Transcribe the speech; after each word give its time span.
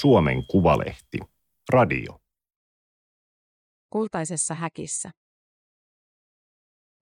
Suomen 0.00 0.46
Kuvalehti. 0.46 1.18
Radio. 1.72 2.20
Kultaisessa 3.90 4.54
häkissä. 4.54 5.10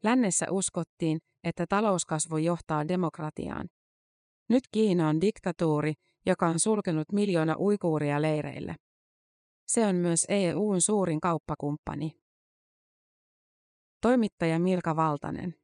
Lännessä 0.04 0.46
uskottiin, 0.50 1.18
että 1.44 1.66
talouskasvu 1.68 2.36
johtaa 2.36 2.88
demokratiaan. 2.88 3.68
Nyt 4.48 4.64
Kiina 4.70 5.08
on 5.08 5.20
diktatuuri, 5.20 5.92
joka 6.26 6.46
on 6.46 6.58
sulkenut 6.58 7.12
miljoona 7.12 7.56
uikuuria 7.58 8.22
leireille. 8.22 8.76
Se 9.66 9.86
on 9.86 9.96
myös 9.96 10.26
EUn 10.28 10.80
suurin 10.80 11.20
kauppakumppani. 11.20 12.12
Toimittaja 14.00 14.58
Milka 14.58 14.96
Valtanen. 14.96 15.54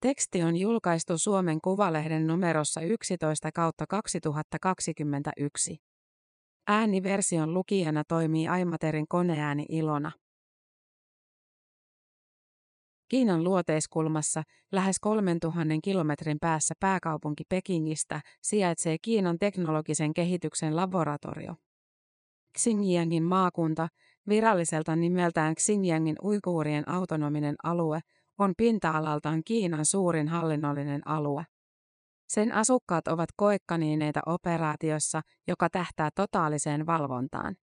Teksti 0.00 0.42
on 0.42 0.56
julkaistu 0.56 1.18
Suomen 1.18 1.60
Kuvalehden 1.60 2.26
numerossa 2.26 2.80
11 2.80 3.52
kautta 3.52 3.86
2021. 3.86 5.93
Ääniversion 6.68 7.54
lukijana 7.54 8.04
toimii 8.08 8.48
Aimaterin 8.48 9.08
koneääni 9.08 9.66
Ilona. 9.68 10.12
Kiinan 13.08 13.44
luoteiskulmassa, 13.44 14.42
lähes 14.72 15.00
3000 15.00 15.74
kilometrin 15.82 16.38
päässä 16.40 16.74
pääkaupunki 16.80 17.44
Pekingistä, 17.48 18.20
sijaitsee 18.42 18.96
Kiinan 19.02 19.38
teknologisen 19.38 20.14
kehityksen 20.14 20.76
laboratorio. 20.76 21.54
Xinjiangin 22.58 23.22
maakunta, 23.22 23.88
viralliselta 24.28 24.96
nimeltään 24.96 25.54
Xinjiangin 25.54 26.16
uikuurien 26.24 26.88
autonominen 26.88 27.56
alue, 27.62 28.00
on 28.38 28.52
pinta-alaltaan 28.56 29.42
Kiinan 29.44 29.86
suurin 29.86 30.28
hallinnollinen 30.28 31.08
alue. 31.08 31.44
Sen 32.34 32.52
asukkaat 32.52 33.08
ovat 33.08 33.28
koekkaniineita 33.36 34.20
operaatiossa, 34.26 35.20
joka 35.48 35.70
tähtää 35.70 36.10
totaaliseen 36.14 36.86
valvontaan. 36.86 37.56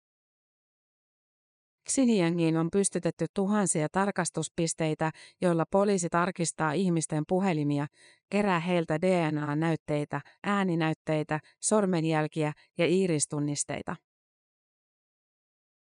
Xinjiangiin 1.90 2.58
on 2.58 2.70
pystytetty 2.72 3.26
tuhansia 3.34 3.88
tarkastuspisteitä, 3.92 5.12
joilla 5.42 5.66
poliisi 5.72 6.10
tarkistaa 6.10 6.72
ihmisten 6.72 7.24
puhelimia, 7.28 7.88
kerää 8.30 8.60
heiltä 8.60 9.02
DNA-näytteitä, 9.02 10.22
ääninäytteitä, 10.44 11.40
sormenjälkiä 11.60 12.54
ja 12.78 12.86
iiristunnisteita. 12.86 13.96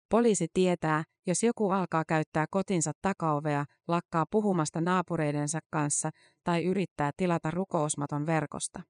Poliisi 0.10 0.48
tietää, 0.54 1.04
jos 1.28 1.44
joku 1.44 1.70
alkaa 1.70 2.04
käyttää 2.08 2.46
kotinsa 2.52 2.92
takaovea, 3.02 3.66
lakkaa 3.88 4.26
puhumasta 4.32 4.82
naapureidensa 4.82 5.60
kanssa 5.70 6.10
tai 6.44 6.66
yrittää 6.66 7.12
tilata 7.18 7.52
rukousmaton 7.52 8.26
verkosta. 8.26 8.82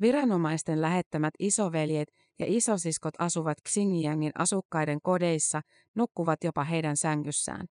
Viranomaisten 0.00 0.82
lähettämät 0.82 1.34
isoveljet 1.38 2.08
ja 2.38 2.46
isosiskot 2.48 3.14
asuvat 3.18 3.58
Xinjiangin 3.68 4.32
asukkaiden 4.38 4.98
kodeissa, 5.02 5.60
nukkuvat 5.96 6.44
jopa 6.44 6.64
heidän 6.64 6.96
sängyssään. 6.96 7.66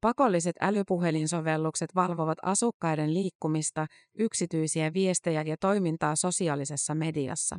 Pakolliset 0.00 0.56
älypuhelinsovellukset 0.60 1.94
valvovat 1.94 2.38
asukkaiden 2.42 3.14
liikkumista, 3.14 3.86
yksityisiä 4.18 4.92
viestejä 4.92 5.42
ja 5.42 5.56
toimintaa 5.60 6.16
sosiaalisessa 6.16 6.94
mediassa. 6.94 7.58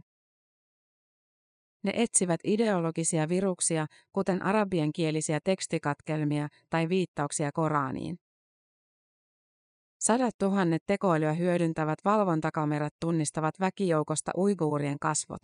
Ne 1.84 1.92
etsivät 1.96 2.40
ideologisia 2.44 3.30
viruksia, 3.30 3.86
kuten 4.14 4.42
arabiankielisiä 4.42 5.40
tekstikatkelmia 5.44 6.48
tai 6.70 6.90
viittauksia 6.90 7.52
Koraaniin. 7.52 8.20
Sadat 10.00 10.36
tuhannet 10.38 10.84
tekoälyä 10.86 11.34
hyödyntävät 11.34 12.00
valvontakamerat 12.06 12.94
tunnistavat 13.00 13.60
väkijoukosta 13.60 14.32
uiguurien 14.38 15.00
kasvot. 15.00 15.42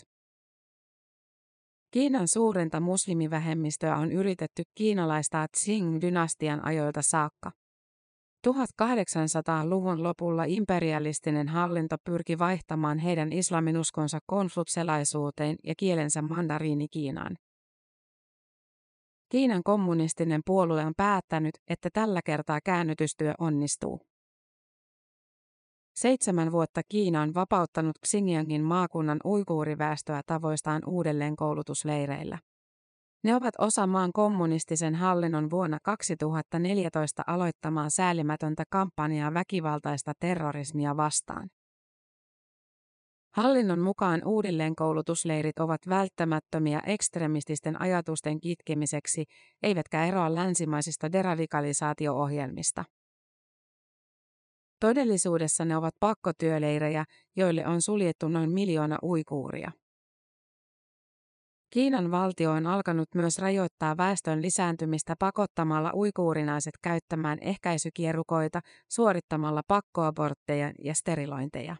Kiinan 1.91 2.28
suurinta 2.28 2.79
muslimivähemmistöä 2.79 3.95
on 3.95 4.11
yritetty 4.11 4.63
kiinalaistaa 4.75 5.47
Qing-dynastian 5.57 6.59
ajoilta 6.63 7.01
saakka. 7.01 7.51
1800-luvun 8.47 10.03
lopulla 10.03 10.44
imperialistinen 10.47 11.47
hallinto 11.47 11.95
pyrki 12.03 12.39
vaihtamaan 12.39 12.97
heidän 12.97 13.33
islaminuskonsa 13.33 14.19
konfutselaisuuteen 14.25 15.55
ja 15.63 15.73
kielensä 15.77 16.22
mandariini-Kiinaan. 16.22 17.35
Kiinan 19.29 19.63
kommunistinen 19.63 20.41
puolue 20.45 20.85
on 20.85 20.94
päättänyt, 20.97 21.57
että 21.69 21.89
tällä 21.94 22.22
kertaa 22.25 22.59
käännytystyö 22.63 23.33
onnistuu. 23.39 23.99
Seitsemän 25.95 26.51
vuotta 26.51 26.81
Kiina 26.89 27.22
on 27.22 27.33
vapauttanut 27.33 27.95
Xinjiangin 28.07 28.63
maakunnan 28.63 29.19
uiguuriväestöä 29.25 30.22
tavoistaan 30.25 30.81
uudelleen 30.85 31.35
koulutusleireillä. 31.35 32.38
Ne 33.24 33.35
ovat 33.35 33.53
osa 33.57 33.88
maan 33.88 34.13
kommunistisen 34.13 34.96
hallinnon 34.96 35.50
vuonna 35.50 35.78
2014 35.84 37.24
aloittamaa 37.28 37.90
säälimätöntä 37.90 38.63
kampanjaa 38.69 39.34
väkivaltaista 39.34 40.13
terrorismia 40.19 40.97
vastaan. 40.97 41.50
Hallinnon 43.35 43.79
mukaan 43.79 44.22
uudelleenkoulutusleirit 44.25 45.59
ovat 45.59 45.81
välttämättömiä 45.90 46.81
ekstremististen 46.85 47.81
ajatusten 47.81 48.40
kitkemiseksi, 48.40 49.24
eivätkä 49.63 50.06
eroa 50.06 50.35
länsimaisista 50.35 51.12
deradikalisaatio-ohjelmista. 51.12 52.85
Todellisuudessa 54.79 55.66
ne 55.66 55.78
ovat 55.78 55.96
pakkotyöleirejä, 56.00 57.06
joille 57.35 57.68
on 57.68 57.81
suljettu 57.81 58.28
noin 58.28 58.52
miljoona 58.52 58.97
uikuuria. 59.03 59.72
Kiinan 61.69 62.12
valtio 62.12 62.52
on 62.52 62.68
alkanut 62.68 63.09
myös 63.16 63.40
rajoittaa 63.40 63.97
väestön 63.97 64.41
lisääntymistä 64.41 65.16
pakottamalla 65.19 65.91
uikuurinaiset 65.94 66.74
käyttämään 66.81 67.38
ehkäisykierukoita, 67.41 68.62
suorittamalla 68.91 69.62
pakkoabortteja 69.68 70.72
ja 70.84 70.94
sterilointeja. 70.94 71.75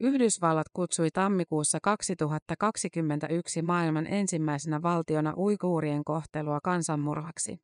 Yhdysvallat 0.00 0.66
kutsui 0.72 1.08
tammikuussa 1.10 1.78
2021 1.82 3.62
maailman 3.62 4.06
ensimmäisenä 4.06 4.82
valtiona 4.82 5.34
uikuurien 5.36 6.04
kohtelua 6.04 6.58
kansanmurhaksi. 6.64 7.58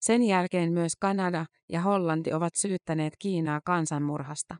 Sen 0.00 0.22
jälkeen 0.22 0.72
myös 0.72 0.92
Kanada 1.00 1.46
ja 1.68 1.80
Hollanti 1.80 2.32
ovat 2.32 2.54
syyttäneet 2.54 3.14
Kiinaa 3.18 3.60
kansanmurhasta. 3.64 4.56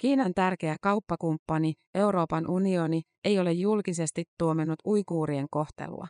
Kiinan 0.00 0.34
tärkeä 0.34 0.76
kauppakumppani, 0.82 1.72
Euroopan 1.94 2.50
unioni, 2.50 3.02
ei 3.24 3.38
ole 3.38 3.52
julkisesti 3.52 4.24
tuominut 4.38 4.78
uikuurien 4.86 5.46
kohtelua. 5.50 6.06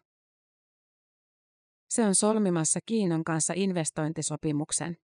Se 1.91 2.05
on 2.05 2.15
solmimassa 2.15 2.81
Kiinan 2.87 3.25
kanssa 3.25 3.53
investointisopimuksen. 3.57 4.97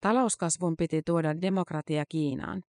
Talouskasvun 0.00 0.76
piti 0.76 1.02
tuoda 1.06 1.40
demokratia 1.40 2.04
Kiinaan. 2.08 2.62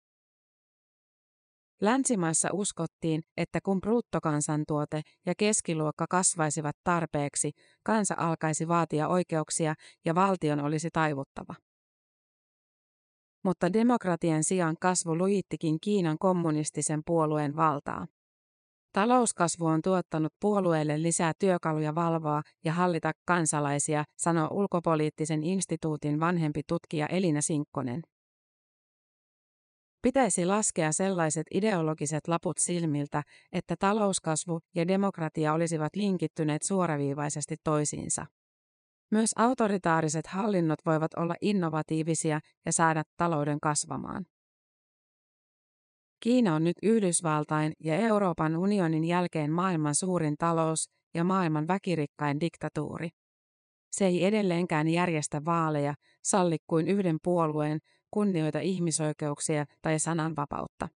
Länsimaissa 1.81 2.49
uskottiin, 2.53 3.23
että 3.37 3.61
kun 3.65 3.81
bruttokansantuote 3.81 5.03
ja 5.27 5.35
keskiluokka 5.39 6.07
kasvaisivat 6.11 6.77
tarpeeksi, 6.85 7.51
kansa 7.83 8.15
alkaisi 8.19 8.69
vaatia 8.69 9.09
oikeuksia 9.09 9.75
ja 10.05 10.15
valtion 10.15 10.61
olisi 10.61 10.89
taivuttava. 10.93 11.68
Mutta 13.49 13.73
demokratian 13.73 14.45
sijaan 14.45 14.77
kasvu 14.81 15.19
lujittikin 15.19 15.81
Kiinan 15.81 16.19
kommunistisen 16.19 17.03
puolueen 17.07 17.57
valtaa. 17.57 18.07
Talouskasvu 18.93 19.67
on 19.67 19.83
tuottanut 19.83 20.33
puolueelle 20.41 21.03
lisää 21.03 21.33
työkaluja 21.39 21.95
valvoa 21.95 22.43
ja 22.65 22.73
hallita 22.73 23.13
kansalaisia, 23.27 24.05
sanoo 24.19 24.49
ulkopoliittisen 24.51 25.45
instituutin 25.45 26.21
vanhempi 26.21 26.61
tutkija 26.69 27.07
Elina 27.07 27.41
Sinkkonen. 27.41 28.03
Pitäisi 30.03 30.47
laskea 30.47 30.93
sellaiset 30.93 31.47
ideologiset 31.55 32.29
laput 32.29 32.59
silmiltä, 32.59 33.23
että 33.53 33.77
talouskasvu 33.79 34.61
ja 34.75 34.89
demokratia 34.89 35.53
olisivat 35.53 35.97
linkittyneet 35.97 36.63
suoraviivaisesti 36.63 37.57
toisiinsa. 37.65 38.27
Myös 39.11 39.31
autoritaariset 39.37 40.27
hallinnot 40.27 40.79
voivat 40.87 41.15
olla 41.15 41.35
innovatiivisia 41.41 42.41
ja 42.67 42.73
saada 42.73 43.03
talouden 43.17 43.61
kasvamaan. 43.61 44.27
Kiina 46.21 46.55
on 46.55 46.65
nyt 46.65 46.77
Yhdysvaltain 46.83 47.73
ja 47.85 47.95
Euroopan 47.95 48.57
unionin 48.57 49.05
jälkeen 49.05 49.53
maailman 49.53 49.95
suurin 49.95 50.37
talous 50.39 50.91
ja 51.15 51.25
maailman 51.25 51.69
väkirikkain 51.69 52.41
diktatuuri. 52.41 53.09
Se 53.91 54.07
ei 54.07 54.25
edelleenkään 54.25 54.89
järjestä 54.89 55.45
vaaleja, 55.45 55.95
salli 56.25 56.57
kuin 56.67 56.89
yhden 56.89 57.17
puolueen, 57.23 57.79
kunnioita 58.11 58.61
ihmisoikeuksia 58.61 59.65
tai 59.83 59.99
sananvapautta. 59.99 60.89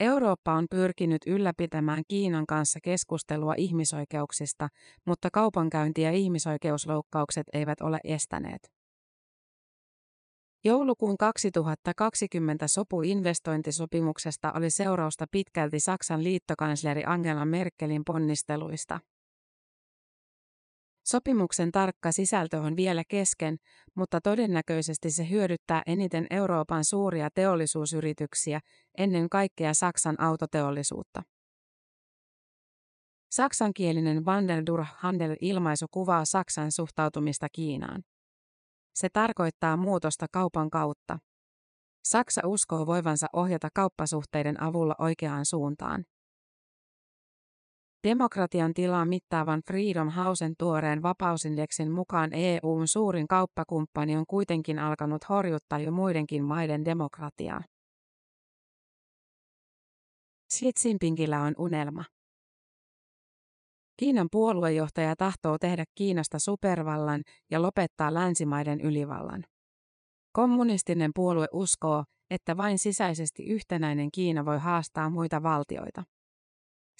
Eurooppa 0.00 0.52
on 0.52 0.66
pyrkinyt 0.70 1.22
ylläpitämään 1.26 2.02
Kiinan 2.08 2.46
kanssa 2.46 2.78
keskustelua 2.82 3.54
ihmisoikeuksista, 3.56 4.68
mutta 5.06 5.28
kaupankäynti 5.32 6.02
ja 6.02 6.10
ihmisoikeusloukkaukset 6.10 7.46
eivät 7.52 7.80
ole 7.80 8.00
estäneet. 8.04 8.72
Joulukuun 10.64 11.18
2020 11.18 12.68
sopu 12.68 13.02
investointisopimuksesta 13.02 14.52
oli 14.52 14.70
seurausta 14.70 15.26
pitkälti 15.30 15.80
Saksan 15.80 16.24
liittokansleri 16.24 17.02
Angela 17.06 17.44
Merkelin 17.44 18.02
ponnisteluista. 18.06 19.00
Sopimuksen 21.10 21.72
tarkka 21.72 22.12
sisältö 22.12 22.60
on 22.60 22.76
vielä 22.76 23.02
kesken, 23.08 23.56
mutta 23.94 24.20
todennäköisesti 24.20 25.10
se 25.10 25.30
hyödyttää 25.30 25.82
eniten 25.86 26.26
Euroopan 26.30 26.84
suuria 26.84 27.28
teollisuusyrityksiä, 27.34 28.60
ennen 28.98 29.28
kaikkea 29.28 29.74
Saksan 29.74 30.20
autoteollisuutta. 30.20 31.22
Saksankielinen 33.30 34.24
Wandel 34.24 34.62
durch 34.66 34.90
Handel-ilmaisu 34.96 35.86
kuvaa 35.90 36.24
Saksan 36.24 36.72
suhtautumista 36.72 37.46
Kiinaan. 37.52 38.02
Se 38.94 39.08
tarkoittaa 39.12 39.76
muutosta 39.76 40.26
kaupan 40.32 40.70
kautta. 40.70 41.18
Saksa 42.04 42.40
uskoo 42.44 42.86
voivansa 42.86 43.26
ohjata 43.32 43.68
kauppasuhteiden 43.74 44.62
avulla 44.62 44.94
oikeaan 44.98 45.46
suuntaan. 45.46 46.04
Demokratian 48.04 48.74
tilaa 48.74 49.04
mittaavan 49.04 49.60
Freedom 49.66 50.10
Housen 50.10 50.54
tuoreen 50.58 51.02
vapausindeksin 51.02 51.90
mukaan 51.90 52.30
EUn 52.32 52.88
suurin 52.88 53.28
kauppakumppani 53.28 54.16
on 54.16 54.24
kuitenkin 54.26 54.78
alkanut 54.78 55.28
horjuttaa 55.28 55.78
jo 55.78 55.92
muidenkin 55.92 56.44
maiden 56.44 56.84
demokratiaa. 56.84 57.62
Xi 60.54 60.70
on 61.46 61.54
unelma. 61.58 62.04
Kiinan 63.96 64.28
puoluejohtaja 64.32 65.16
tahtoo 65.16 65.58
tehdä 65.58 65.84
Kiinasta 65.94 66.38
supervallan 66.38 67.22
ja 67.50 67.62
lopettaa 67.62 68.14
länsimaiden 68.14 68.80
ylivallan. 68.80 69.44
Kommunistinen 70.32 71.10
puolue 71.14 71.46
uskoo, 71.52 72.04
että 72.30 72.56
vain 72.56 72.78
sisäisesti 72.78 73.46
yhtenäinen 73.46 74.08
Kiina 74.12 74.44
voi 74.44 74.58
haastaa 74.58 75.10
muita 75.10 75.42
valtioita. 75.42 76.04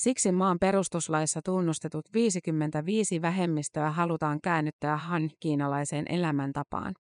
Siksi 0.00 0.32
maan 0.32 0.58
perustuslaissa 0.58 1.40
tunnustetut 1.44 2.04
55 2.14 3.22
vähemmistöä 3.22 3.90
halutaan 3.90 4.40
käännyttää 4.42 4.96
han-kiinalaiseen 4.96 6.04
elämäntapaan. 6.08 6.94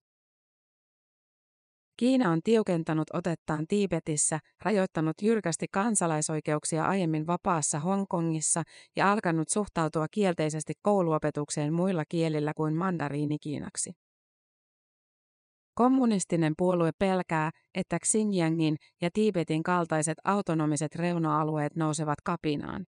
Kiina 1.96 2.30
on 2.30 2.40
tiukentanut 2.44 3.08
otettaan 3.12 3.66
Tiibetissä, 3.68 4.38
rajoittanut 4.64 5.22
jyrkästi 5.22 5.66
kansalaisoikeuksia 5.72 6.84
aiemmin 6.84 7.26
vapaassa 7.26 7.78
Hongkongissa 7.78 8.62
ja 8.96 9.12
alkanut 9.12 9.48
suhtautua 9.48 10.06
kielteisesti 10.10 10.72
kouluopetukseen 10.82 11.72
muilla 11.72 12.04
kielillä 12.08 12.52
kuin 12.56 12.74
mandariinikiinaksi. 12.74 13.92
Kommunistinen 15.74 16.54
puolue 16.58 16.90
pelkää, 16.98 17.50
että 17.74 17.98
Xinjiangin 17.98 18.76
ja 19.00 19.10
Tiibetin 19.12 19.62
kaltaiset 19.62 20.18
autonomiset 20.24 20.94
reuna-alueet 20.94 21.76
nousevat 21.76 22.18
kapinaan. 22.24 22.86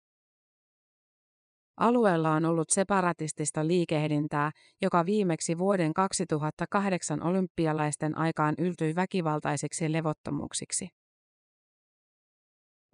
Alueella 1.76 2.30
on 2.30 2.44
ollut 2.44 2.70
separatistista 2.70 3.66
liikehdintää, 3.66 4.50
joka 4.82 5.06
viimeksi 5.06 5.58
vuoden 5.58 5.94
2008 5.94 7.22
olympialaisten 7.22 8.18
aikaan 8.18 8.54
yltyi 8.58 8.94
väkivaltaisiksi 8.94 9.92
levottomuuksiksi. 9.92 10.88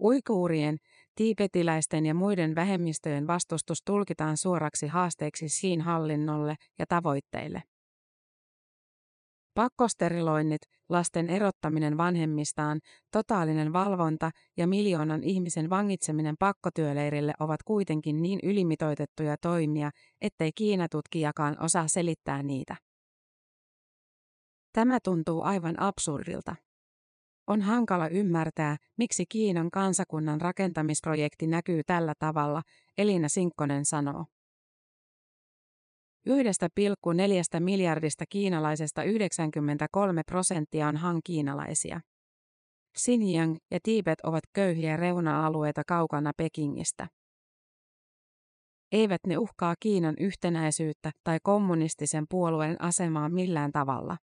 Uikuurien, 0.03 0.77
tiibetiläisten 1.15 2.07
ja 2.07 2.15
muiden 2.15 2.55
vähemmistöjen 2.55 3.27
vastustus 3.27 3.79
tulkitaan 3.85 4.37
suoraksi 4.37 4.87
haasteeksi 4.87 5.49
siin 5.49 5.81
hallinnolle 5.81 6.55
ja 6.79 6.87
tavoitteille. 6.89 7.63
Pakkosteriloinnit, 9.55 10.63
lasten 10.89 11.31
erottaminen 11.31 11.97
vanhemmistaan, 11.97 12.81
totaalinen 13.11 13.73
valvonta 13.73 14.31
ja 14.57 14.67
miljoonan 14.67 15.25
ihmisen 15.25 15.71
vangitseminen 15.71 16.35
pakkotyöleirille 16.39 17.33
ovat 17.41 17.63
kuitenkin 17.63 18.23
niin 18.23 18.39
ylimitoitettuja 18.43 19.37
toimia, 19.37 19.91
ettei 20.21 20.53
Kiinatutkijakaan 20.55 21.57
osaa 21.61 21.89
selittää 21.89 22.43
niitä. 22.43 22.77
Tämä 24.73 24.99
tuntuu 25.05 25.43
aivan 25.43 25.81
absurdilta. 25.81 26.57
On 27.47 27.63
hankala 27.63 28.09
ymmärtää, 28.09 28.77
miksi 28.99 29.25
Kiinan 29.29 29.71
kansakunnan 29.71 30.41
rakentamisprojekti 30.41 31.47
näkyy 31.47 31.83
tällä 31.87 32.15
tavalla, 32.19 32.63
Elina 32.99 33.29
Sinkkonen 33.29 33.85
sanoo. 33.85 34.25
1,4 36.29 37.61
miljardista 37.61 38.25
kiinalaisesta 38.29 39.03
93 39.03 40.23
prosenttia 40.27 40.89
on 40.89 40.97
han-kiinalaisia. 40.97 42.01
Xinjiang 42.99 43.57
ja 43.71 43.79
Tibet 43.83 44.21
ovat 44.21 44.45
köyhiä 44.53 44.97
reuna-alueita 44.97 45.83
kaukana 45.87 46.33
Pekingistä. 46.37 47.09
Eivät 48.93 49.21
ne 49.27 49.39
uhkaa 49.39 49.75
Kiinan 49.81 50.15
yhtenäisyyttä 50.21 51.11
tai 51.25 51.39
kommunistisen 51.43 52.25
puolueen 52.31 52.83
asemaa 52.83 53.29
millään 53.29 53.73
tavalla. 53.73 54.17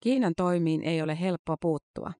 Kiinan 0.00 0.32
toimiin 0.36 0.82
ei 0.82 1.02
ole 1.02 1.20
helppo 1.20 1.56
puuttua. 1.60 2.12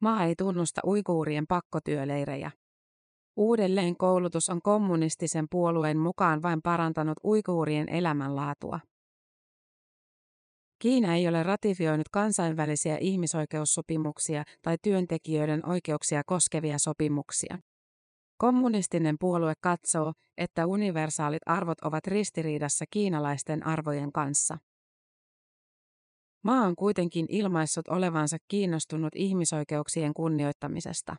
Maa 0.00 0.24
ei 0.24 0.34
tunnusta 0.34 0.80
uikuurien 0.86 1.44
pakkotyöleirejä. 1.48 2.50
Uudelleen 3.36 3.96
koulutus 3.96 4.50
on 4.50 4.62
kommunistisen 4.62 5.46
puolueen 5.50 5.98
mukaan 5.98 6.42
vain 6.42 6.62
parantanut 6.62 7.18
uikuurien 7.24 7.88
elämänlaatua. 7.88 8.80
Kiina 10.78 11.14
ei 11.14 11.28
ole 11.28 11.42
ratifioinut 11.42 12.08
kansainvälisiä 12.08 12.98
ihmisoikeussopimuksia 13.00 14.44
tai 14.62 14.76
työntekijöiden 14.82 15.68
oikeuksia 15.68 16.22
koskevia 16.26 16.78
sopimuksia. 16.78 17.58
Kommunistinen 18.36 19.16
puolue 19.20 19.52
katsoo, 19.60 20.12
että 20.38 20.66
universaalit 20.66 21.42
arvot 21.46 21.80
ovat 21.80 22.06
ristiriidassa 22.06 22.84
kiinalaisten 22.90 23.66
arvojen 23.66 24.12
kanssa. 24.12 24.58
Maa 26.44 26.66
on 26.66 26.76
kuitenkin 26.76 27.26
ilmaissut 27.28 27.88
olevansa 27.88 28.36
kiinnostunut 28.48 29.14
ihmisoikeuksien 29.16 30.14
kunnioittamisesta. 30.14 31.16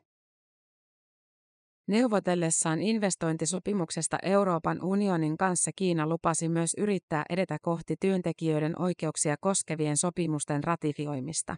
Neuvotellessaan 1.87 2.81
investointisopimuksesta 2.81 4.17
Euroopan 4.23 4.83
unionin 4.83 5.37
kanssa 5.37 5.71
Kiina 5.75 6.07
lupasi 6.07 6.49
myös 6.49 6.73
yrittää 6.77 7.25
edetä 7.29 7.57
kohti 7.61 7.95
työntekijöiden 7.99 8.81
oikeuksia 8.81 9.35
koskevien 9.41 9.97
sopimusten 9.97 10.63
ratifioimista. 10.63 11.55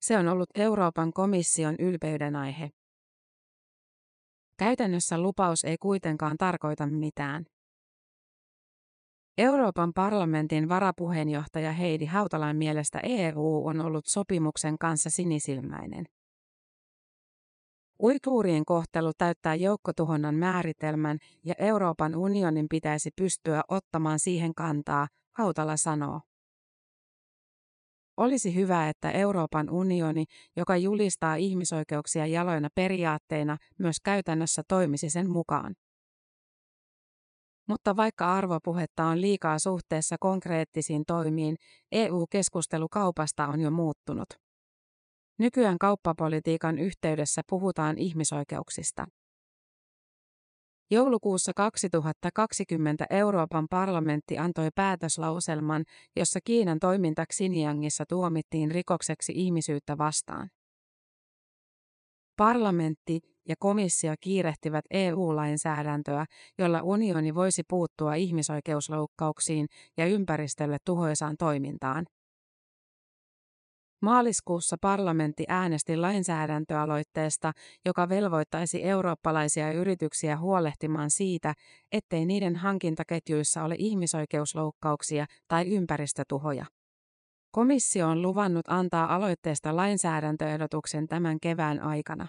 Se 0.00 0.18
on 0.18 0.28
ollut 0.28 0.50
Euroopan 0.54 1.12
komission 1.12 1.76
ylpeyden 1.78 2.36
aihe. 2.36 2.70
Käytännössä 4.58 5.18
lupaus 5.18 5.64
ei 5.64 5.76
kuitenkaan 5.78 6.36
tarkoita 6.38 6.86
mitään. 6.86 7.44
Euroopan 9.38 9.92
parlamentin 9.94 10.68
varapuheenjohtaja 10.68 11.72
Heidi 11.72 12.06
Hautalan 12.06 12.56
mielestä 12.56 13.00
EU 13.02 13.66
on 13.66 13.80
ollut 13.80 14.06
sopimuksen 14.06 14.78
kanssa 14.78 15.10
sinisilmäinen. 15.10 16.06
Uikuurien 18.02 18.64
kohtelu 18.64 19.12
täyttää 19.18 19.54
joukkotuhonnan 19.54 20.34
määritelmän 20.34 21.18
ja 21.44 21.54
Euroopan 21.58 22.16
unionin 22.16 22.66
pitäisi 22.70 23.10
pystyä 23.16 23.62
ottamaan 23.68 24.18
siihen 24.18 24.54
kantaa, 24.54 25.08
Hautala 25.36 25.76
sanoo. 25.76 26.20
Olisi 28.16 28.54
hyvä, 28.54 28.88
että 28.88 29.10
Euroopan 29.10 29.70
unioni, 29.70 30.24
joka 30.56 30.76
julistaa 30.76 31.34
ihmisoikeuksia 31.34 32.26
jaloina 32.26 32.68
periaatteina, 32.74 33.56
myös 33.78 33.96
käytännössä 34.04 34.62
toimisi 34.68 35.10
sen 35.10 35.30
mukaan. 35.30 35.74
Mutta 37.68 37.96
vaikka 37.96 38.34
arvopuhetta 38.34 39.04
on 39.04 39.20
liikaa 39.20 39.58
suhteessa 39.58 40.16
konkreettisiin 40.20 41.02
toimiin, 41.06 41.56
EU-keskustelu 41.92 42.88
kaupasta 42.88 43.46
on 43.46 43.60
jo 43.60 43.70
muuttunut. 43.70 44.41
Nykyään 45.38 45.78
kauppapolitiikan 45.78 46.78
yhteydessä 46.78 47.42
puhutaan 47.48 47.98
ihmisoikeuksista. 47.98 49.06
Joulukuussa 50.90 51.52
2020 51.56 53.06
Euroopan 53.10 53.66
parlamentti 53.70 54.38
antoi 54.38 54.68
päätöslauselman, 54.74 55.84
jossa 56.16 56.40
Kiinan 56.44 56.78
toiminta 56.78 57.24
Xinjiangissa 57.26 58.04
tuomittiin 58.08 58.70
rikokseksi 58.70 59.32
ihmisyyttä 59.36 59.98
vastaan. 59.98 60.50
Parlamentti 62.36 63.20
ja 63.48 63.54
komissio 63.58 64.14
kiirehtivät 64.20 64.84
EU-lainsäädäntöä, 64.90 66.26
jolla 66.58 66.82
unioni 66.82 67.34
voisi 67.34 67.62
puuttua 67.68 68.14
ihmisoikeusloukkauksiin 68.14 69.66
ja 69.96 70.06
ympäristölle 70.06 70.76
tuhoisaan 70.84 71.36
toimintaan. 71.38 72.06
Maaliskuussa 74.02 74.76
parlamentti 74.80 75.44
äänesti 75.48 75.96
lainsäädäntöaloitteesta, 75.96 77.52
joka 77.84 78.08
velvoittaisi 78.08 78.84
eurooppalaisia 78.84 79.72
yrityksiä 79.72 80.36
huolehtimaan 80.36 81.10
siitä, 81.10 81.54
ettei 81.92 82.26
niiden 82.26 82.56
hankintaketjuissa 82.56 83.64
ole 83.64 83.74
ihmisoikeusloukkauksia 83.78 85.26
tai 85.48 85.68
ympäristötuhoja. 85.68 86.66
Komissio 87.50 88.08
on 88.08 88.22
luvannut 88.22 88.68
antaa 88.68 89.14
aloitteesta 89.14 89.76
lainsäädäntöehdotuksen 89.76 91.08
tämän 91.08 91.40
kevään 91.40 91.80
aikana. 91.80 92.26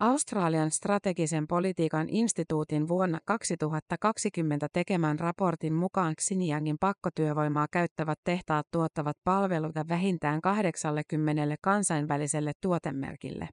Australian 0.00 0.70
strategisen 0.70 1.46
politiikan 1.46 2.08
instituutin 2.08 2.88
vuonna 2.88 3.18
2020 3.24 4.68
tekemän 4.72 5.18
raportin 5.18 5.74
mukaan 5.74 6.14
Xinjiangin 6.20 6.76
pakkotyövoimaa 6.80 7.66
käyttävät 7.72 8.18
tehtaat 8.24 8.66
tuottavat 8.70 9.16
palveluita 9.24 9.88
vähintään 9.88 10.40
80 10.40 11.56
kansainväliselle 11.62 12.52
tuotemerkille. 12.60 13.48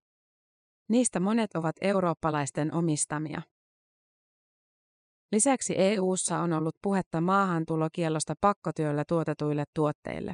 Niistä 0.89 1.19
monet 1.19 1.55
ovat 1.55 1.75
eurooppalaisten 1.81 2.73
omistamia. 2.73 3.41
Lisäksi 5.31 5.73
EU:ssa 5.77 6.39
on 6.39 6.53
ollut 6.53 6.75
puhetta 6.81 7.21
maahantulokiellosta 7.21 8.33
pakkotyöllä 8.41 9.03
tuotetuille 9.07 9.63
tuotteille. 9.75 10.33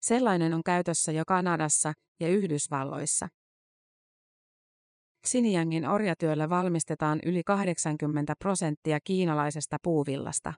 Sellainen 0.00 0.54
on 0.54 0.62
käytössä 0.62 1.12
jo 1.12 1.22
Kanadassa 1.26 1.92
ja 2.20 2.28
Yhdysvalloissa. 2.28 3.28
Xinjiangin 5.28 5.88
orjatyöllä 5.88 6.48
valmistetaan 6.48 7.18
yli 7.26 7.42
80 7.44 8.34
prosenttia 8.38 8.98
kiinalaisesta 9.04 9.76
puuvillasta. 9.82 10.54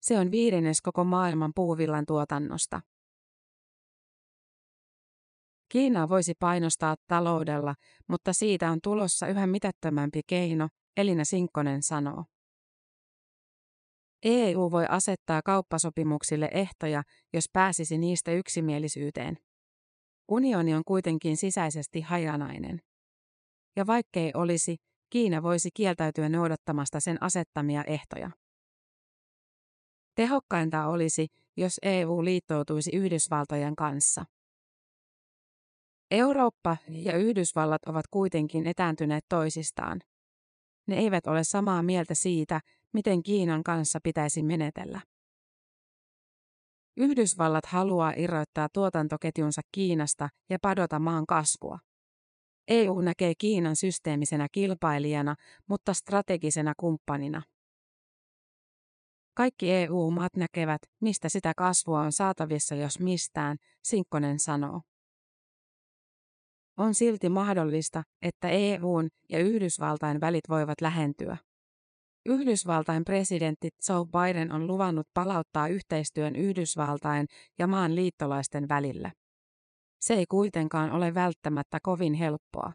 Se 0.00 0.18
on 0.18 0.30
viidennes 0.30 0.82
koko 0.82 1.04
maailman 1.04 1.52
puuvillan 1.54 2.06
tuotannosta. 2.06 2.80
Kiinaa 5.68 6.08
voisi 6.08 6.34
painostaa 6.38 6.96
taloudella, 7.08 7.74
mutta 8.08 8.32
siitä 8.32 8.70
on 8.70 8.78
tulossa 8.82 9.26
yhä 9.26 9.46
mitättömämpi 9.46 10.20
keino, 10.26 10.68
Elina 10.96 11.24
Sinkkonen 11.24 11.82
sanoo. 11.82 12.24
EU 14.22 14.70
voi 14.70 14.86
asettaa 14.88 15.42
kauppasopimuksille 15.44 16.48
ehtoja, 16.52 17.02
jos 17.32 17.44
pääsisi 17.52 17.98
niistä 17.98 18.32
yksimielisyyteen. 18.32 19.36
Unioni 20.28 20.74
on 20.74 20.82
kuitenkin 20.84 21.36
sisäisesti 21.36 22.00
hajanainen. 22.00 22.80
Ja 23.76 23.86
vaikkei 23.86 24.32
olisi, 24.34 24.76
Kiina 25.10 25.42
voisi 25.42 25.68
kieltäytyä 25.74 26.28
noudattamasta 26.28 27.00
sen 27.00 27.22
asettamia 27.22 27.84
ehtoja. 27.84 28.30
Tehokkainta 30.14 30.86
olisi, 30.86 31.26
jos 31.56 31.78
EU 31.82 32.24
liittoutuisi 32.24 32.90
Yhdysvaltojen 32.96 33.76
kanssa. 33.76 34.24
Eurooppa 36.10 36.76
ja 36.88 37.16
Yhdysvallat 37.16 37.84
ovat 37.86 38.04
kuitenkin 38.10 38.66
etääntyneet 38.66 39.24
toisistaan. 39.28 40.00
Ne 40.86 40.96
eivät 40.96 41.26
ole 41.26 41.44
samaa 41.44 41.82
mieltä 41.82 42.14
siitä, 42.14 42.60
miten 42.92 43.22
Kiinan 43.22 43.62
kanssa 43.62 43.98
pitäisi 44.02 44.42
menetellä. 44.42 45.00
Yhdysvallat 46.96 47.66
haluaa 47.66 48.12
irrottaa 48.16 48.68
tuotantoketjunsa 48.72 49.60
Kiinasta 49.72 50.28
ja 50.50 50.58
padota 50.62 50.98
maan 50.98 51.26
kasvua. 51.26 51.78
EU 52.68 53.00
näkee 53.00 53.32
Kiinan 53.38 53.76
systeemisenä 53.76 54.46
kilpailijana, 54.52 55.34
mutta 55.66 55.94
strategisena 55.94 56.72
kumppanina. 56.76 57.42
Kaikki 59.34 59.72
EU-maat 59.72 60.36
näkevät, 60.36 60.80
mistä 61.00 61.28
sitä 61.28 61.52
kasvua 61.56 62.00
on 62.00 62.12
saatavissa 62.12 62.74
jos 62.74 63.00
mistään, 63.00 63.56
Sinkkonen 63.84 64.38
sanoo. 64.38 64.80
On 66.76 66.94
silti 66.94 67.28
mahdollista, 67.28 68.02
että 68.22 68.48
EUn 68.48 69.08
ja 69.28 69.38
Yhdysvaltain 69.38 70.20
välit 70.20 70.48
voivat 70.48 70.80
lähentyä. 70.80 71.36
Yhdysvaltain 72.26 73.04
presidentti 73.04 73.68
Joe 73.88 74.04
Biden 74.06 74.52
on 74.52 74.66
luvannut 74.66 75.06
palauttaa 75.14 75.68
yhteistyön 75.68 76.36
Yhdysvaltain 76.36 77.26
ja 77.58 77.66
maan 77.66 77.94
liittolaisten 77.94 78.68
välillä. 78.68 79.10
Se 80.00 80.14
ei 80.14 80.26
kuitenkaan 80.26 80.92
ole 80.92 81.14
välttämättä 81.14 81.78
kovin 81.82 82.14
helppoa. 82.14 82.72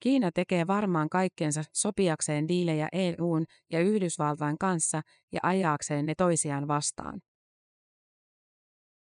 Kiina 0.00 0.30
tekee 0.34 0.66
varmaan 0.66 1.08
kaikkensa 1.08 1.62
sopiakseen 1.72 2.48
diilejä 2.48 2.88
EUn 2.92 3.44
ja 3.72 3.80
Yhdysvaltain 3.80 4.58
kanssa 4.58 5.00
ja 5.32 5.40
ajaakseen 5.42 6.06
ne 6.06 6.14
toisiaan 6.14 6.68
vastaan. 6.68 7.20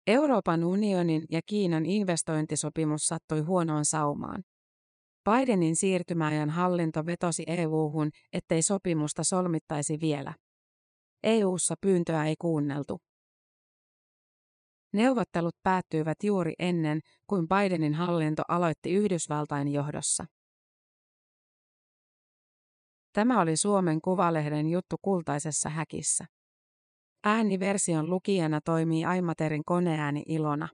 Euroopan 0.06 0.64
unionin 0.64 1.23
ja 1.30 1.40
Kiinan 1.47 1.87
investointisopimus 1.87 3.06
sattui 3.06 3.40
huonoon 3.40 3.85
saumaan. 3.85 4.42
Bidenin 5.30 5.76
siirtymäajan 5.76 6.50
hallinto 6.50 7.06
vetosi 7.06 7.45
EU-hun, 7.47 8.11
ettei 8.33 8.62
sopimusta 8.62 9.25
solmittaisi 9.25 9.99
vielä. 10.00 10.35
EU:ssa 11.23 11.75
pyyntöä 11.80 12.26
ei 12.26 12.35
kuunneltu. 12.38 12.99
Neuvottelut 14.92 15.56
päättyivät 15.62 16.16
juuri 16.24 16.52
ennen 16.58 17.00
kuin 17.26 17.48
Bidenin 17.48 17.94
hallinto 17.94 18.42
aloitti 18.48 18.92
Yhdysvaltain 18.92 19.68
johdossa. 19.68 20.26
Tämä 23.12 23.40
oli 23.40 23.56
Suomen 23.56 24.00
Kuvalehden 24.00 24.68
juttu 24.68 24.96
kultaisessa 25.02 25.68
häkissä. 25.68 26.26
Ääniversion 27.24 28.10
lukijana 28.10 28.60
toimii 28.60 29.04
Aimaterin 29.04 29.64
koneääni 29.64 30.22
Ilona. 30.26 30.68